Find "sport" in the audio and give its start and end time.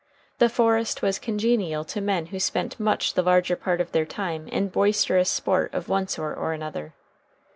5.29-5.71